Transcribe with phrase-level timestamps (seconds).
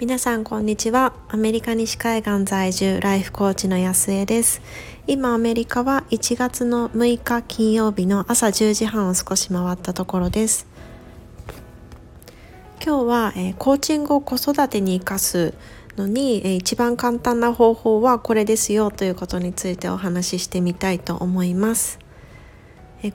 [0.00, 1.12] 皆さんこんにちは。
[1.26, 4.62] アメリカ西海岸在住ライフコーチの安江です。
[5.08, 10.68] 今アメリカは1月の6日金曜日の朝10時半を少し回ったところです。
[12.80, 15.52] 今日は、えー、コーチングを子育てに生かす
[15.96, 21.98] のに、えー、一番簡単な方法はこれですよということについてお話ししてみたいと思います。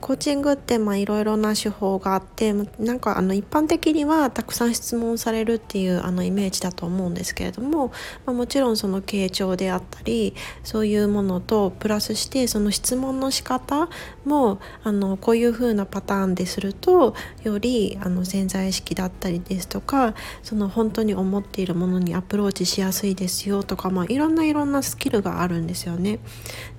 [0.00, 7.88] コーチングっていろいろな手法があってなんかあの一般的にはたくさん質問されるっていうあのイメージだと思うんですけれども、
[8.24, 13.90] まあ、もちろんその傾聴であったりそういうものとプラスしてその質問の仕方
[14.24, 26.20] もあのこういう風なパターンでするとよりあの潜在意識だったりですとかその本当に思っているものにアプローチしやすいですよとか、まあ、いろんないろんなスキルがあるんですよね。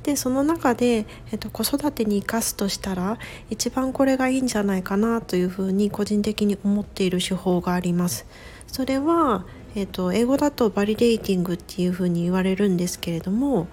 [0.06, 3.18] でその中で、えっと、子育てに生かすとしたら
[3.50, 8.28] 一番これがいいんじゃないかなというふうに個人的に思っている手法があります。
[8.68, 13.68] それは、えっと、英語だとバリデーティングっていうふうに言われるんですけれども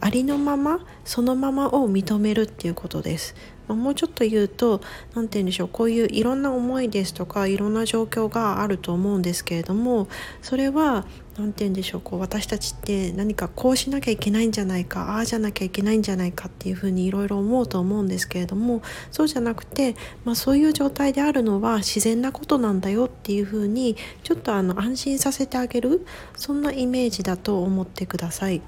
[0.00, 3.34] ありのままそのままを認めるっていうことです。
[3.68, 4.80] ま、もうちょっと言うと
[5.14, 10.08] 何て言うんでしょうこういういろんな思いですとかいろんな状況があると思うんですけれども
[10.42, 28.62] それは何て言うんでしょうこう私たちって何かこうしなきゃいけないんじゃないかああじゃなきゃいけないんじゃないかっていうふうにいろいろ思うと思うんですけれどもそうじゃなくて、まあ、そういう状態であるのは自然なことなんだよっていうふうにちょっとあの安心させてあげるそんなイメージだと思ってください。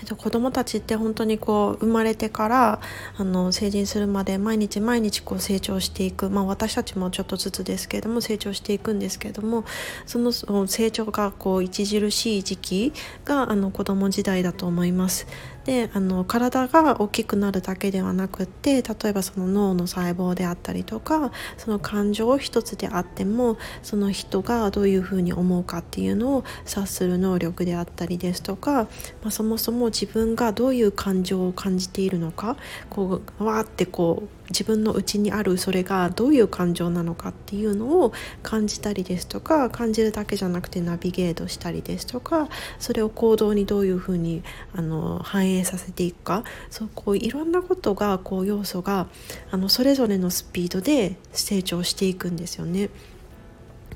[0.00, 2.80] えっと、子どもたちって本当にこう生まれてから
[3.16, 9.64] あの成人するまで毎日毎日こう成長していく、まあ、私たちもちょっとずつですけれども成長していくんですけれども
[10.06, 12.92] その成長がこう著しい時期
[13.24, 15.26] があの子ども時代だと思います。
[15.64, 28.88] であの体が大きくなるだけではなくって例えばその脳の細胞であったりとかその感情一つであってもその人がどういうふうに思うかっていうのを察する能力であったりですとか、ま
[29.26, 32.56] あ、そもそも自分がどういう感情を感じているのか
[32.88, 42.48] こうわーってこう自分の内にあるそれがどういう感情なのかっていうのを感じたりですとか感じるだけじゃなくてナビゲートしたりですとか
[42.78, 44.42] それを行動にどういうふうに
[44.74, 49.06] あの反映させていくかそうこういろんなことがこう要素が
[49.50, 52.90] あのそれぞれのスピードで成長していくんですよね。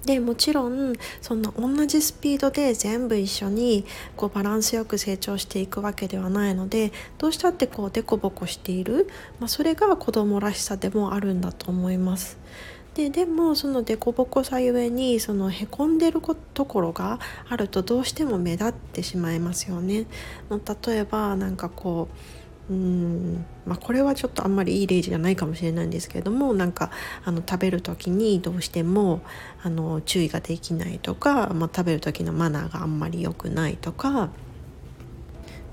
[0.07, 3.85] でもちろんそんな同じスピードで全部一緒に
[4.17, 9.09] こうバランスよく成長していくわけではないのでどうしたってこうデコボコしている、
[9.41, 12.39] まあ、それが子供らしさでもあるんだと思います。
[12.95, 16.21] ででもそのデコボコさゆえにそのへこんでる
[16.55, 20.07] ところがあるとどうしても目立ってしまいますよね。
[20.87, 23.45] 例えばなんかこううん。
[23.67, 26.91] まあ、これはちょっとあんまりいい例示がないかもしれないんですけれどもなんか
[27.25, 29.21] あの食べる時にどうしても
[29.63, 34.31] あの注意ができないとか、まあ、食べる時のマナーがあんまり良くないとか、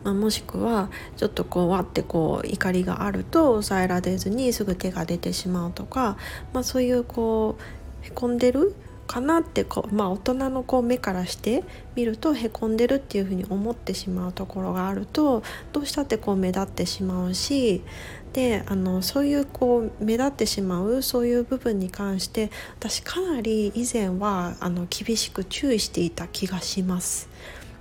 [0.04, 6.18] まあ、もしくはちょっとこうわってこう怒りがあると抑えられずにすぐ手が出てしまうとか、
[6.54, 7.58] まあ、そういうこ
[8.04, 8.76] うへこんでる
[9.12, 17.84] かなってこう、まあ、大人のこう目からして見るとへこんでるっていうふうに思ってしまうところがあるとどうしたってこう目立ってしまうし
[18.32, 27.28] であのそういうこう目立ってしまうそういう部分に関して私かなり以前はあの厳しく注意していた気がします。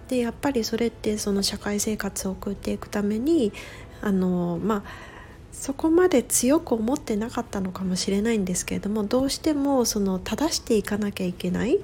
[0.08, 3.52] でやっぱりそれってその社会生活を送っていくために
[4.02, 5.09] あのまあ
[5.60, 11.80] そこまで強く思ってなかったのかもしれないんですけれどもどうしてもその正していかなきゃいけない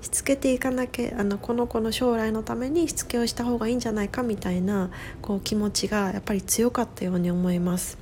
[0.00, 4.88] しつけていかなきゃあのこの子の将来のためにしつけをした方がいいんじゃないかみたいな
[5.20, 7.98] こう気持ちがやっぱり強かったように思います。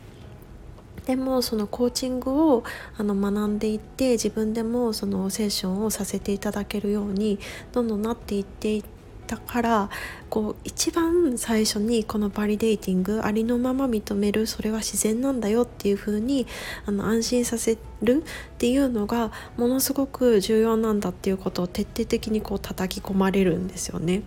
[1.06, 2.62] でもそのコーチングを
[2.96, 7.40] あの学んでいって自分でもそのセッションをさせていただけるように
[7.72, 8.95] どんどんなっていっていて
[9.26, 9.90] だから
[10.30, 16.46] こう一番最初にこのバリデーティングありのまま認めるそれは自然なんだよっていう風に
[16.86, 24.22] あに安心させるっていうのがものすごく重要なんだっていうことを徹底的にこう叩き込まれるんですよね。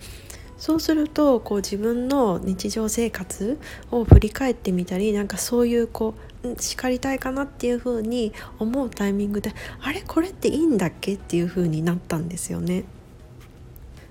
[0.58, 3.58] そうするとこう自分の日常生活
[3.92, 10.04] を振り返ってみたりなんかそういうこう叱りたいかなっていう風に思うタイミングであれ？
[10.06, 11.14] これっていいんだっけ？
[11.14, 12.84] っていう風になったんですよね。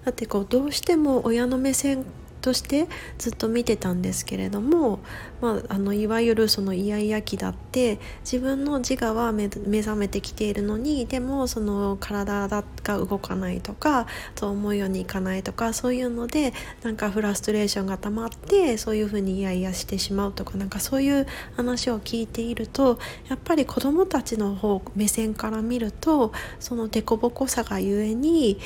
[0.08, 2.06] だってこうどうしても親の目線
[2.40, 2.88] として
[3.19, 5.00] ずっと見てたんですけれども、
[5.40, 16.52] まあ、あのいわゆるそのイヤイヤ期だって自分の自我は目覚めてきているのにでもその体が動かないとかと思うようにいかないとかそういうので
[16.82, 21.26] なんかフラストレーションが溜まってそういうふうにイヤイヤしてしまうとかなんかそういう
[21.56, 28.58] 話を聞いているとやっぱり子どもたちの方目線から見るとその凸凹さがゆえに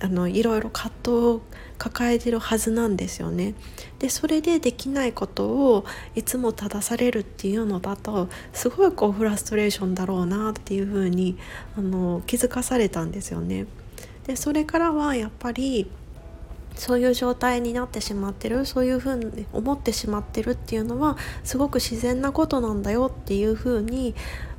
[0.00, 1.42] あのいろいろ葛藤を
[1.78, 3.54] 抱えてるはずなんですよね。
[3.98, 11.36] でそれでできないことをいつも正されるっていうのだとすごいこうフラストレーションだろうなっていうふうに
[11.76, 13.66] あの気づかされたんですよね。
[14.26, 15.90] でそれからはやっぱり
[16.74, 24.14] そういう状態になってしまってるそういうふうに思ってしまってるっていうのはすごく自然なことなんだよっていうふうに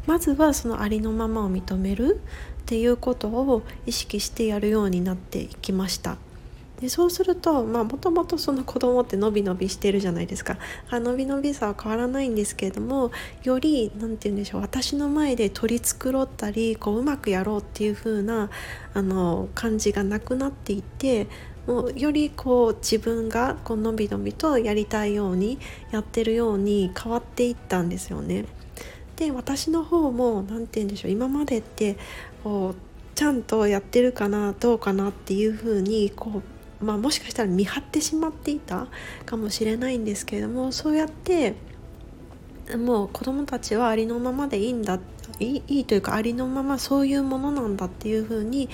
[0.06, 2.22] まずはそのありのままを認める
[2.66, 6.18] っていうことを意識してやるようになっていきました。
[6.82, 10.58] でそうするともともとその子供って伸び伸びしてるじゃないですか
[10.90, 13.12] あ伸び伸びさは変わらないんですけれども
[13.44, 18.50] より何て言うんでしょう私の前で取り繕ったりこううまくやろうっていう風な
[18.94, 21.28] あな感じがなくなっていって
[21.66, 25.58] もうよりこう自分がこうのびのびとやりたいように
[25.92, 28.46] やってるように変わっていったんですよね。
[29.16, 31.98] で私の方も何て言うんでしょう今までって
[32.44, 32.76] こう
[33.16, 36.42] ちゃんとやってるかなどうかなっていうふうにこ
[36.82, 38.88] う、まあ、もしかしたら見張ってしまっていた
[39.26, 41.56] かもしれないんですけれどもそうやって
[42.78, 45.00] もう子供たちはありのままでいいんだ
[45.40, 48.70] いいいいというかありのままそういうものなんだっていうふうに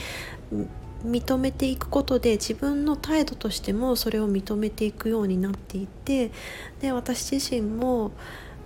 [1.06, 6.32] 認めていくことで自分の態度としてもそれを認めていくようになっていて
[6.80, 8.12] で私自身も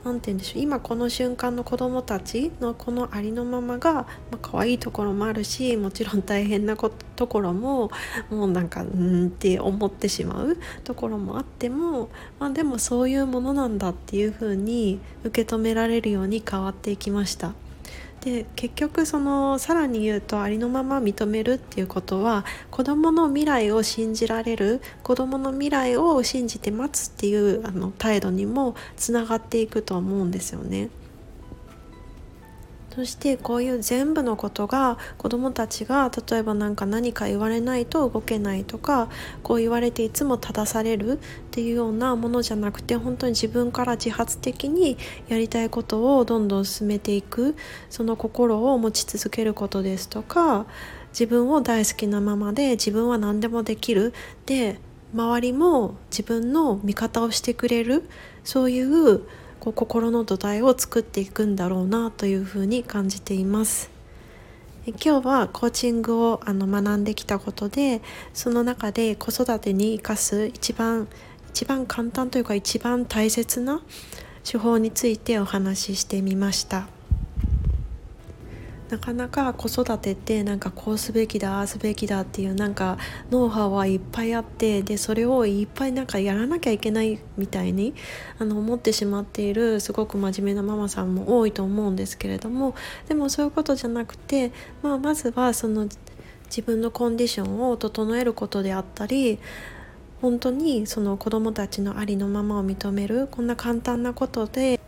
[0.06, 7.90] 何て言うんでしょう今この瞬間の子どもたちのこのありのままが、まあ可愛いところもあるしもちろん大変なところも
[8.30, 12.10] もうなんかうんって思ってしまうところもあっても、
[12.40, 17.54] まあ、でもそういうものなんだっていうふうに受け止められるように変わっていきました。
[18.22, 30.90] で結局そのさらに言うとありのまま認めるっていうことは子どもの未来を信じられる子どもの未来を信じて待つっていうあの態度にもつながっていくと思うんですよね。
[32.96, 39.10] そしてこういう全部のことが子どもたちが例えば何か何か言われないと動けないとか
[39.44, 41.18] こう言われていつも正されるっ
[41.52, 44.98] ていうようなものじゃなくて本当に自分から自発的に
[45.28, 47.58] やりたいことをどんどん進めていく
[47.90, 50.66] その心を持ち続けることですとか
[51.10, 54.14] 自分を大好きなままで自分は何でもできる
[54.46, 54.80] で
[55.14, 58.08] 周りも自分の味方をしてくれる
[58.46, 59.22] そういう
[59.60, 63.90] こう心の土台を作っていくんだろうなというふうに感じています。
[64.88, 68.02] 今日はコーチングをあの学んできたことで
[68.36, 71.08] その中で子育てに生かす一番
[71.50, 73.82] 一番簡単というか一番大切な
[74.44, 76.95] 手法についてお話ししてみました。
[78.90, 82.98] なかなか子育てってなんかこうすべきだああすべきだっていうなんか
[83.32, 87.96] ノウハウはいっぱいあってでそれをいっぱいなんかやらなきゃいけないみたいに
[88.38, 92.76] あの思ってしまっているすごく真面目なママさんも多いと思うんですけれども
[93.08, 94.52] でもそういうことじゃなくて、
[94.84, 95.88] まあ、まずはその
[96.46, 99.40] 自分のコンディションを整えることであったり
[100.22, 104.80] 本当にその子どもたちのありのままを認めるこんな簡単なことで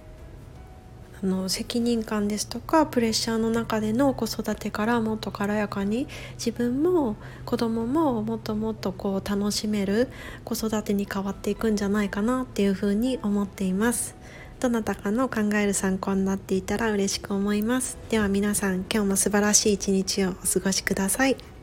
[1.21, 7.15] あの責任感ですとかプレッシャーの中での子育てからもっと軽やかに自分も
[7.45, 10.09] 子供ももっともっとこう楽しめる
[10.43, 14.15] 子育てに変わっていくんじゃないかなっていうふうに思っています。
[14.59, 17.97] どなたかの考える参考になっていたら嬉しく思います。
[18.09, 21.56] では皆さん今日も素晴らしい一日をお過ごしください。